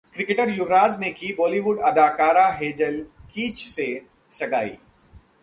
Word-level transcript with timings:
cricketer 0.15 0.49
Yuvraj 0.49 0.91
Singh 0.91 0.99
ने 0.99 1.11
की 1.11 1.33
बॉलीवुड 1.33 1.79
अदाकारा 1.79 2.47
हेजल 2.51 2.99
कीच 3.33 3.63
से 3.65 3.85
सगाई 4.29 4.77